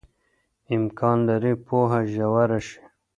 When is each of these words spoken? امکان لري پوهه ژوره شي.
امکان 0.75 1.17
لري 1.27 1.53
پوهه 1.65 1.99
ژوره 2.13 2.59
شي. 2.67 2.79